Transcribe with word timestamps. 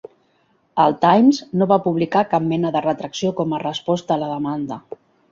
El 0.83 0.93
"Times" 1.01 1.41
no 1.61 1.67
va 1.71 1.77
publicar 1.87 2.23
cap 2.31 2.47
mena 2.53 2.71
de 2.75 2.81
retracció 2.85 3.31
com 3.41 3.53
a 3.57 3.61
resposta 3.65 4.15
a 4.15 4.19
la 4.23 4.31
demanda. 4.33 4.79